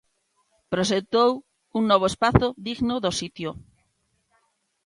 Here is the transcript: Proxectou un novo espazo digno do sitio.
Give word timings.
Proxectou 0.73 1.29
un 1.77 1.83
novo 1.91 2.05
espazo 2.11 2.47
digno 2.67 2.95
do 3.03 3.11
sitio. 3.19 3.49